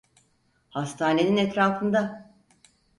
Hastanenin 0.69 1.37
etrafında! 1.37 2.29